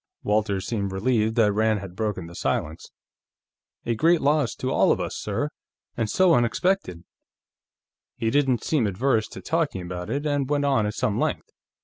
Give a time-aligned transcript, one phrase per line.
[0.23, 2.89] Walters seemed relieved that Rand had broken the silence.
[3.85, 5.49] "A great loss to all of us, sir.
[5.95, 7.03] And so unexpected."
[8.15, 11.51] He didn't seem averse to talking about it, and went on at some length.